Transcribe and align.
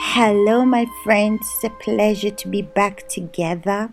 Hello, 0.00 0.64
my 0.64 0.86
friends. 1.02 1.40
It's 1.56 1.64
a 1.64 1.70
pleasure 1.70 2.30
to 2.30 2.48
be 2.48 2.62
back 2.62 3.08
together 3.08 3.92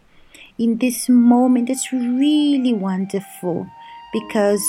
in 0.56 0.78
this 0.78 1.10
moment. 1.10 1.68
It's 1.68 1.92
really 1.92 2.74
wonderful 2.74 3.66
because 4.14 4.64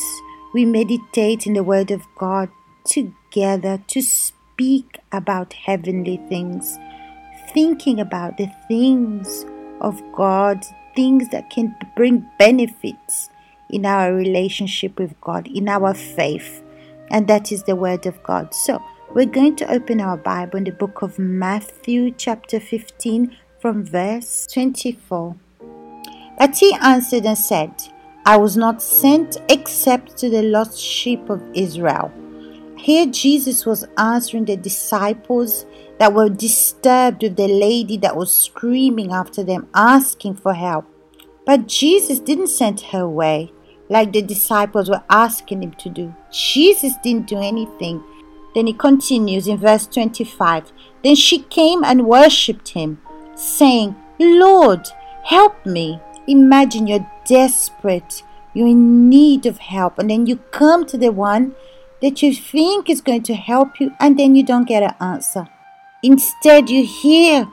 we 0.54 0.64
meditate 0.64 1.46
in 1.46 1.52
the 1.52 1.62
Word 1.62 1.90
of 1.90 2.06
God 2.16 2.48
together 2.86 3.82
to 3.88 4.00
speak 4.00 4.98
about 5.12 5.52
heavenly 5.52 6.16
things, 6.30 6.78
thinking 7.52 8.00
about 8.00 8.38
the 8.38 8.50
things 8.66 9.44
of 9.82 10.02
God, 10.14 10.64
things 10.94 11.28
that 11.28 11.50
can 11.50 11.76
bring 11.94 12.26
benefits 12.38 13.28
in 13.68 13.84
our 13.84 14.14
relationship 14.14 14.98
with 14.98 15.20
God, 15.20 15.46
in 15.48 15.68
our 15.68 15.92
faith. 15.92 16.62
And 17.10 17.28
that 17.28 17.52
is 17.52 17.64
the 17.64 17.76
Word 17.76 18.06
of 18.06 18.22
God. 18.22 18.54
So, 18.54 18.82
we're 19.14 19.26
going 19.26 19.56
to 19.56 19.72
open 19.72 20.00
our 20.00 20.16
Bible 20.16 20.58
in 20.58 20.64
the 20.64 20.72
book 20.72 21.02
of 21.02 21.18
Matthew, 21.18 22.10
chapter 22.10 22.60
15, 22.60 23.36
from 23.60 23.84
verse 23.84 24.46
24. 24.52 25.36
But 26.38 26.56
he 26.56 26.74
answered 26.82 27.24
and 27.24 27.38
said, 27.38 27.72
I 28.24 28.36
was 28.36 28.56
not 28.56 28.82
sent 28.82 29.38
except 29.48 30.16
to 30.18 30.28
the 30.28 30.42
lost 30.42 30.78
sheep 30.78 31.30
of 31.30 31.42
Israel. 31.54 32.12
Here 32.76 33.06
Jesus 33.06 33.64
was 33.64 33.86
answering 33.96 34.44
the 34.44 34.56
disciples 34.56 35.64
that 35.98 36.12
were 36.12 36.28
disturbed 36.28 37.22
with 37.22 37.36
the 37.36 37.48
lady 37.48 37.96
that 37.98 38.16
was 38.16 38.32
screaming 38.32 39.12
after 39.12 39.42
them, 39.42 39.68
asking 39.74 40.34
for 40.34 40.52
help. 40.52 40.84
But 41.46 41.68
Jesus 41.68 42.18
didn't 42.18 42.48
send 42.48 42.80
her 42.80 43.02
away 43.02 43.52
like 43.88 44.12
the 44.12 44.22
disciples 44.22 44.90
were 44.90 45.04
asking 45.08 45.62
him 45.62 45.72
to 45.72 45.88
do. 45.88 46.14
Jesus 46.30 46.94
didn't 47.02 47.28
do 47.28 47.38
anything. 47.38 48.02
Then 48.56 48.68
he 48.68 48.72
continues 48.72 49.46
in 49.46 49.58
verse 49.58 49.86
25. 49.86 50.72
Then 51.04 51.14
she 51.14 51.40
came 51.40 51.84
and 51.84 52.06
worshipped 52.06 52.70
him, 52.70 53.02
saying, 53.34 53.94
Lord, 54.18 54.88
help 55.24 55.66
me. 55.66 56.00
Imagine 56.26 56.86
you're 56.86 57.06
desperate, 57.26 58.22
you're 58.54 58.68
in 58.68 59.10
need 59.10 59.44
of 59.44 59.58
help, 59.58 59.98
and 59.98 60.08
then 60.08 60.24
you 60.24 60.36
come 60.52 60.86
to 60.86 60.96
the 60.96 61.12
one 61.12 61.54
that 62.00 62.22
you 62.22 62.32
think 62.32 62.88
is 62.88 63.02
going 63.02 63.24
to 63.24 63.34
help 63.34 63.78
you, 63.78 63.92
and 64.00 64.18
then 64.18 64.34
you 64.34 64.42
don't 64.42 64.66
get 64.66 64.82
an 64.82 64.94
answer. 65.00 65.46
Instead, 66.02 66.70
you 66.70 66.82
hear 66.82 67.46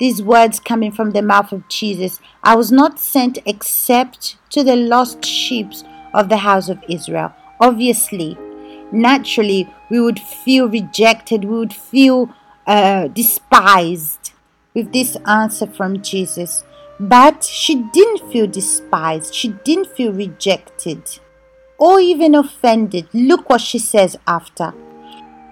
these 0.00 0.22
words 0.22 0.58
coming 0.58 0.90
from 0.90 1.10
the 1.10 1.20
mouth 1.20 1.52
of 1.52 1.68
Jesus 1.68 2.18
I 2.42 2.56
was 2.56 2.72
not 2.72 2.98
sent 2.98 3.38
except 3.44 4.36
to 4.52 4.64
the 4.64 4.76
lost 4.76 5.22
sheep 5.22 5.68
of 6.14 6.30
the 6.30 6.38
house 6.38 6.70
of 6.70 6.82
Israel. 6.88 7.34
Obviously, 7.60 8.38
naturally 8.92 9.68
we 9.90 10.00
would 10.00 10.18
feel 10.18 10.68
rejected, 10.68 11.44
we 11.44 11.58
would 11.58 11.74
feel 11.74 12.34
uh, 12.66 13.08
despised 13.08 14.32
with 14.74 14.92
this 14.92 15.16
answer 15.26 15.66
from 15.66 16.02
Jesus. 16.02 16.64
But 16.98 17.44
she 17.44 17.84
didn't 17.92 18.32
feel 18.32 18.46
despised, 18.46 19.34
she 19.34 19.48
didn't 19.64 19.94
feel 19.96 20.12
rejected 20.12 21.20
or 21.78 22.00
even 22.00 22.34
offended. 22.34 23.08
Look 23.12 23.50
what 23.50 23.60
she 23.60 23.78
says 23.78 24.16
after. 24.26 24.72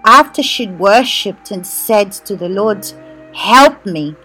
After 0.05 0.43
she'd 0.43 0.79
worshipped 0.79 1.51
and 1.51 1.65
said 1.65 2.11
to 2.11 2.35
the 2.35 2.49
Lord, 2.49 2.85
Help 3.33 3.85
me. 3.85 4.15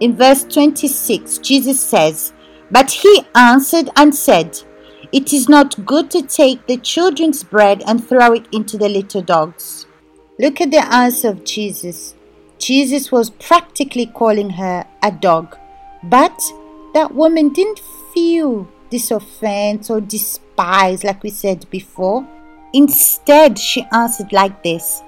In 0.00 0.16
verse 0.16 0.44
26, 0.44 1.38
Jesus 1.38 1.80
says, 1.80 2.32
But 2.70 2.90
he 2.90 3.22
answered 3.34 3.90
and 3.96 4.14
said, 4.14 4.60
it 5.14 5.32
is 5.32 5.48
not 5.48 5.86
good 5.86 6.10
to 6.10 6.22
take 6.22 6.66
the 6.66 6.76
children's 6.78 7.44
bread 7.44 7.84
and 7.86 8.04
throw 8.04 8.32
it 8.32 8.48
into 8.50 8.76
the 8.76 8.88
little 8.88 9.22
dogs. 9.22 9.86
Look 10.40 10.60
at 10.60 10.72
the 10.72 10.84
answer 10.92 11.28
of 11.28 11.44
Jesus. 11.44 12.16
Jesus 12.58 13.12
was 13.12 13.30
practically 13.30 14.06
calling 14.06 14.50
her 14.50 14.84
a 15.04 15.12
dog, 15.12 15.56
but 16.02 16.42
that 16.94 17.14
woman 17.14 17.50
didn't 17.50 17.80
feel 18.12 18.68
this 18.90 19.12
offense 19.12 19.88
or 19.88 20.00
despise 20.00 21.04
like 21.04 21.22
we 21.22 21.30
said 21.30 21.70
before. 21.70 22.26
Instead, 22.72 23.56
she 23.56 23.86
answered 23.92 24.32
like 24.32 24.64
this 24.64 25.00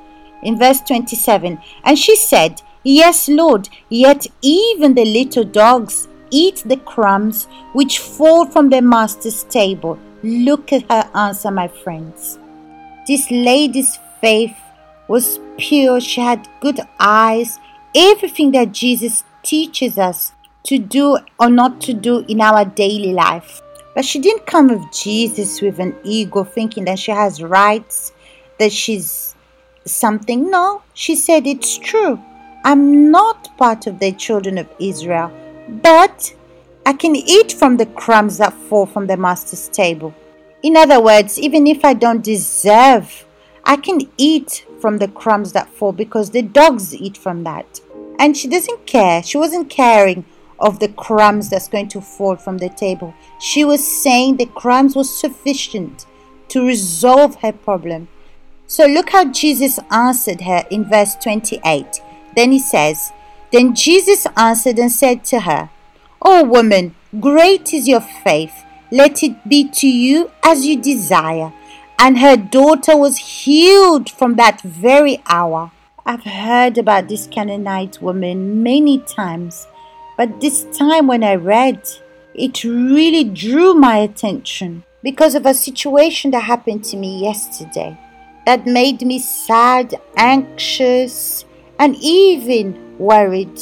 in 0.45 0.57
verse 0.57 0.81
27 0.83 1.59
And 1.83 1.99
she 1.99 2.15
said, 2.15 2.63
Yes, 2.85 3.29
Lord, 3.29 3.69
yet 3.89 4.29
even 4.41 4.95
the 4.95 5.05
little 5.05 5.43
dogs 5.43 6.06
eat 6.31 6.63
the 6.67 6.77
crumbs 6.79 7.47
which 7.73 7.99
fall 7.99 8.47
from 8.47 8.69
their 8.69 8.83
master's 8.83 9.45
table. 9.45 9.99
Look 10.23 10.73
at 10.73 10.91
her 10.91 11.09
answer, 11.15 11.51
my 11.51 11.69
friends. 11.69 12.39
This 13.07 13.31
lady's 13.31 13.99
faith 14.21 14.57
was 15.09 15.39
pure. 15.57 16.01
She 16.01 16.21
had 16.21 16.49
good 16.61 16.81
eyes. 16.99 17.59
Everything 17.95 18.51
that 18.53 18.73
Jesus 18.73 19.25
teaches 19.43 19.99
us 19.99 20.33
to 20.65 20.79
do 20.79 21.19
or 21.39 21.49
not 21.49 21.81
to 21.83 21.95
do 21.95 22.25
in 22.29 22.41
our 22.41 22.65
daily 22.65 23.13
life. 23.13 23.63
But 23.95 24.05
she 24.05 24.19
didn't 24.19 24.47
come 24.47 24.69
with 24.69 24.93
Jesus 24.93 25.63
with 25.63 25.79
an 25.79 25.97
ego 26.03 26.45
thinking 26.45 26.85
that 26.85 26.99
she 26.99 27.13
has 27.13 27.43
rights, 27.43 28.13
that 28.59 28.73
she's 28.73 29.35
something. 29.85 30.51
No, 30.51 30.83
she 30.93 31.15
said 31.15 31.47
it's 31.47 31.79
true. 31.79 32.21
I'm 32.65 33.11
not 33.11 33.57
part 33.57 33.87
of 33.87 34.01
the 34.01 34.13
children 34.13 34.59
of 34.59 34.69
Israel 34.81 35.33
but 35.69 36.35
I 36.85 36.93
can 36.93 37.17
eat 37.17 37.53
from 37.53 37.77
the 37.77 37.87
crumbs 37.87 38.39
that 38.39 38.53
fall 38.53 38.87
from 38.87 39.07
the 39.07 39.17
master's 39.17 39.69
table. 39.69 40.15
In 40.63 40.77
other 40.77 41.01
words, 41.01 41.39
even 41.39 41.67
if 41.67 41.85
I 41.85 41.95
don't 41.95 42.25
deserve, 42.25 43.27
I 43.65 43.77
can 43.77 44.01
eat 44.17 44.65
from 44.81 44.99
the 44.99 45.09
crumbs 45.09 45.53
that 45.53 45.69
fall 45.69 45.93
because 45.93 46.31
the 46.31 46.43
dogs 46.43 46.95
eat 46.95 47.17
from 47.17 47.45
that. 47.45 47.81
And 48.19 48.37
she 48.37 48.49
doesn't 48.49 48.87
care. 48.87 49.23
She 49.23 49.39
wasn't 49.39 49.69
caring 49.69 50.25
of 50.59 50.79
the 50.79 50.89
crumbs 50.89 51.51
that's 51.51 51.69
going 51.69 51.89
to 51.89 52.01
fall 52.01 52.37
from 52.37 52.59
the 52.59 52.69
table. 52.69 53.15
She 53.41 53.65
was 53.65 53.87
saying 53.87 54.37
the 54.37 54.47
crumbs 54.47 54.97
was 54.97 55.13
sufficient 55.13 56.07
to 56.49 56.67
resolve 56.67 57.37
her 57.37 57.53
problem. 57.53 58.09
So 58.67 58.87
look 58.87 59.11
how 59.11 59.31
Jesus 59.31 59.79
answered 59.91 60.41
her 60.43 60.65
in 60.71 60.89
verse 60.89 61.15
28. 61.17 62.01
Then 62.35 62.53
he 62.53 62.59
says, 62.59 63.13
then 63.53 63.75
Jesus 63.75 64.27
answered 64.37 64.79
and 64.79 64.91
said 64.91 65.25
to 65.27 65.41
her, 65.41 65.71
O 66.23 66.45
woman, 66.45 66.95
great 67.21 67.73
is 67.73 67.87
your 67.87 68.01
faith. 68.01 68.65
Let 68.91 69.23
it 69.23 69.49
be 69.49 69.69
to 69.69 69.89
you 69.89 70.31
as 70.45 70.67
you 70.67 70.81
desire. 70.81 71.53
And 71.99 72.19
her 72.19 72.37
daughter 72.37 72.97
was 72.97 73.19
healed 73.19 74.11
from 74.11 74.37
that 74.37 74.61
very 74.61 75.23
hour. 75.27 75.73
I've 76.05 76.25
heard 76.25 76.79
about 76.79 77.09
this 77.09 77.27
Canaanite 77.27 78.01
woman 78.01 78.63
many 78.63 78.99
times, 79.01 79.67
but 80.17 80.41
this 80.41 80.65
time 80.77 81.07
when 81.07 81.25
I 81.25 81.35
read, 81.35 81.89
it 82.35 82.63
really 82.65 83.25
drew 83.25 83.75
my 83.75 83.97
attention 83.99 84.85
because 85.03 85.35
of 85.35 85.47
a 85.47 85.55
situation 85.55 86.31
that 86.33 86.41
happened 86.41 86.85
to 86.85 86.97
me 86.97 87.21
yesterday 87.23 87.99
that 88.47 88.67
made 88.67 89.03
me 89.03 89.19
sad, 89.19 89.95
anxious, 90.17 91.45
and 91.79 91.97
even 91.97 92.86
worried. 92.99 93.61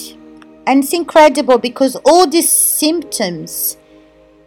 And 0.67 0.83
it's 0.83 0.93
incredible 0.93 1.59
because 1.59 1.97
all 2.05 2.27
these 2.27 2.50
symptoms, 2.50 3.77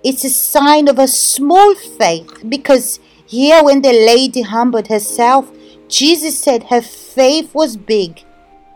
it's 0.03 0.23
a 0.23 0.29
sign 0.29 0.87
of 0.87 0.99
a 0.99 1.07
small 1.07 1.75
faith. 1.75 2.43
Because 2.47 2.99
here, 3.25 3.63
when 3.63 3.81
the 3.81 3.93
lady 3.93 4.41
humbled 4.41 4.87
herself, 4.87 5.51
Jesus 5.87 6.39
said 6.39 6.63
her 6.63 6.81
faith 6.81 7.53
was 7.53 7.77
big. 7.77 8.23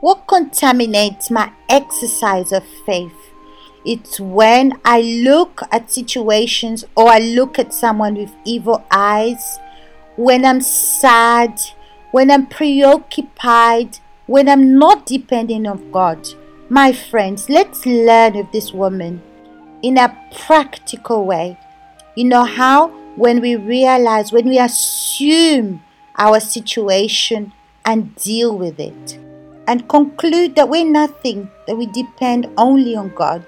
What 0.01 0.27
contaminates 0.27 1.29
my 1.29 1.51
exercise 1.69 2.51
of 2.51 2.63
faith? 2.85 3.13
It's 3.83 4.19
when 4.19 4.79
I 4.85 5.01
look 5.01 5.61
at 5.71 5.91
situations 5.91 6.85
or 6.95 7.09
I 7.09 7.19
look 7.19 7.57
at 7.57 7.73
someone 7.73 8.15
with 8.15 8.31
evil 8.45 8.85
eyes, 8.91 9.57
when 10.15 10.45
I'm 10.45 10.61
sad, 10.61 11.59
when 12.11 12.29
I'm 12.29 12.45
preoccupied, 12.45 13.99
when 14.31 14.47
I'm 14.47 14.79
not 14.79 15.05
depending 15.05 15.67
on 15.67 15.91
God. 15.91 16.25
My 16.69 16.93
friends, 16.93 17.49
let's 17.49 17.85
learn 17.85 18.37
of 18.37 18.49
this 18.53 18.71
woman 18.71 19.21
in 19.83 19.97
a 19.97 20.17
practical 20.47 21.25
way. 21.25 21.59
You 22.15 22.23
know 22.23 22.45
how? 22.45 22.87
When 23.17 23.41
we 23.41 23.57
realize, 23.57 24.31
when 24.31 24.47
we 24.47 24.57
assume 24.57 25.83
our 26.17 26.39
situation 26.39 27.51
and 27.83 28.15
deal 28.15 28.57
with 28.57 28.79
it 28.79 29.19
and 29.67 29.89
conclude 29.89 30.55
that 30.55 30.69
we're 30.69 30.85
nothing, 30.85 31.51
that 31.67 31.75
we 31.75 31.87
depend 31.87 32.47
only 32.57 32.95
on 32.95 33.13
God. 33.13 33.43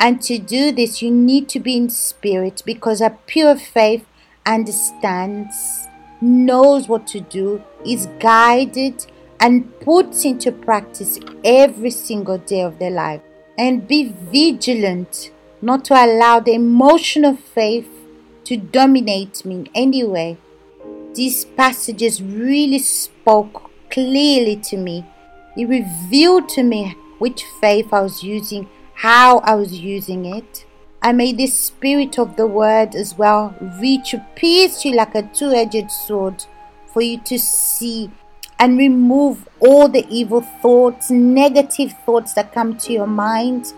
And 0.00 0.20
to 0.22 0.36
do 0.36 0.72
this, 0.72 1.00
you 1.00 1.12
need 1.12 1.48
to 1.50 1.60
be 1.60 1.76
in 1.76 1.88
spirit 1.90 2.64
because 2.66 3.00
a 3.00 3.16
pure 3.26 3.54
faith 3.56 4.04
understands, 4.44 5.86
knows 6.20 6.88
what 6.88 7.06
to 7.08 7.20
do, 7.20 7.62
is 7.86 8.06
guided, 8.18 9.06
and 9.42 9.80
puts 9.80 10.24
into 10.24 10.52
practice 10.52 11.18
every 11.44 11.90
single 11.90 12.38
day 12.38 12.60
of 12.60 12.78
their 12.78 12.92
life. 12.92 13.20
And 13.58 13.88
be 13.88 14.14
vigilant 14.30 15.32
not 15.60 15.84
to 15.86 15.94
allow 15.94 16.38
the 16.38 16.54
emotion 16.54 17.24
of 17.24 17.40
faith 17.40 17.88
to 18.44 18.56
dominate 18.56 19.44
me 19.44 19.54
in 19.56 19.68
any 19.74 20.04
way. 20.04 20.38
These 21.14 21.44
passages 21.44 22.22
really 22.22 22.78
spoke 22.78 23.70
clearly 23.90 24.56
to 24.56 24.76
me 24.78 25.04
It 25.56 25.68
revealed 25.68 26.48
to 26.50 26.62
me 26.62 26.96
which 27.18 27.44
faith 27.60 27.92
I 27.92 28.00
was 28.00 28.22
using, 28.22 28.68
how 28.94 29.38
I 29.40 29.54
was 29.56 29.78
using 29.78 30.24
it. 30.24 30.64
I 31.02 31.12
made 31.12 31.36
the 31.36 31.48
spirit 31.48 32.18
of 32.18 32.36
the 32.36 32.46
word 32.46 32.94
as 32.94 33.18
well 33.18 33.54
reach 33.80 34.14
pierce 34.36 34.84
you 34.84 34.94
like 34.94 35.16
a 35.16 35.22
two 35.22 35.50
edged 35.50 35.90
sword 35.90 36.44
for 36.86 37.02
you 37.02 37.18
to 37.22 37.38
see 37.38 38.10
and 38.62 38.78
remove 38.78 39.48
all 39.58 39.88
the 39.88 40.06
evil 40.08 40.40
thoughts, 40.40 41.10
negative 41.10 41.92
thoughts 42.06 42.32
that 42.34 42.54
come 42.54 42.76
to 42.76 42.92
your 42.92 43.08
mind, 43.08 43.72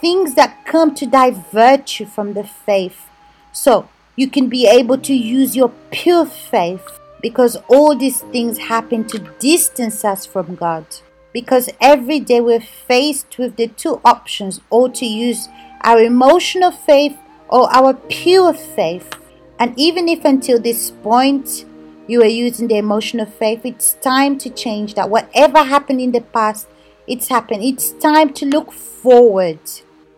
things 0.00 0.34
that 0.34 0.64
come 0.64 0.94
to 0.94 1.04
divert 1.04 1.98
you 1.98 2.06
from 2.06 2.34
the 2.34 2.44
faith. 2.44 3.08
So 3.50 3.88
you 4.14 4.30
can 4.30 4.48
be 4.48 4.68
able 4.68 4.98
to 4.98 5.12
use 5.12 5.56
your 5.56 5.72
pure 5.90 6.26
faith 6.26 6.86
because 7.20 7.56
all 7.66 7.96
these 7.96 8.20
things 8.20 8.58
happen 8.58 9.04
to 9.08 9.18
distance 9.40 10.04
us 10.04 10.24
from 10.24 10.54
God. 10.54 10.86
Because 11.32 11.68
every 11.80 12.20
day 12.20 12.40
we're 12.40 12.60
faced 12.60 13.36
with 13.36 13.56
the 13.56 13.66
two 13.66 14.00
options 14.04 14.60
or 14.70 14.88
to 14.90 15.04
use 15.04 15.48
our 15.80 15.98
emotional 15.98 16.70
faith 16.70 17.18
or 17.48 17.68
our 17.74 17.94
pure 17.94 18.54
faith. 18.54 19.12
And 19.58 19.76
even 19.76 20.08
if 20.08 20.24
until 20.24 20.60
this 20.60 20.92
point 20.92 21.64
you 22.06 22.22
are 22.22 22.26
using 22.26 22.68
the 22.68 22.76
emotional 22.76 23.26
faith, 23.26 23.60
it's 23.64 23.94
time 23.94 24.38
to 24.38 24.50
change 24.50 24.94
that. 24.94 25.10
Whatever 25.10 25.62
happened 25.62 26.00
in 26.00 26.12
the 26.12 26.20
past, 26.20 26.68
it's 27.06 27.28
happened. 27.28 27.62
It's 27.62 27.92
time 27.92 28.32
to 28.34 28.46
look 28.46 28.72
forward. 28.72 29.58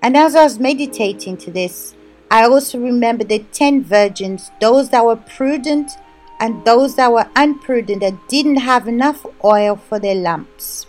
And 0.02 0.16
as 0.16 0.34
I 0.34 0.44
was 0.44 0.58
meditating 0.58 1.36
to 1.38 1.50
this, 1.50 1.94
I 2.30 2.44
also 2.44 2.78
remember 2.78 3.24
the 3.24 3.40
10 3.40 3.84
virgins, 3.84 4.50
those 4.60 4.90
that 4.90 5.04
were 5.04 5.16
prudent 5.16 5.92
and 6.40 6.64
those 6.64 6.96
that 6.96 7.12
were 7.12 7.28
unprudent 7.34 8.00
that 8.00 8.28
didn't 8.28 8.56
have 8.56 8.88
enough 8.88 9.24
oil 9.44 9.76
for 9.76 9.98
their 9.98 10.14
lamps. 10.14 10.86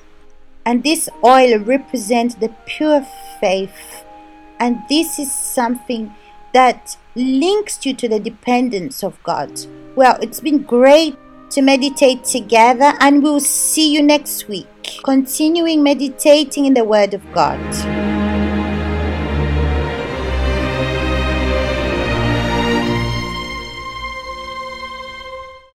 And 0.65 0.83
this 0.83 1.07
oil 1.23 1.59
represents 1.59 2.35
the 2.35 2.53
pure 2.65 3.05
faith. 3.39 4.03
And 4.59 4.79
this 4.89 5.19
is 5.19 5.33
something 5.33 6.13
that 6.57 6.97
links 7.13 7.85
you 7.85 7.93
to 7.93 8.09
the 8.09 8.19
dependence 8.19 9.03
of 9.03 9.21
God. 9.21 9.51
Well, 9.95 10.17
it's 10.23 10.39
been 10.39 10.63
great 10.63 11.15
to 11.51 11.61
meditate 11.61 12.23
together, 12.23 12.93
and 12.99 13.21
we'll 13.21 13.39
see 13.39 13.93
you 13.93 14.01
next 14.01 14.47
week, 14.47 14.67
continuing 15.03 15.83
meditating 15.83 16.65
in 16.65 16.73
the 16.73 16.83
Word 16.83 17.13
of 17.13 17.21
God. 17.31 18.06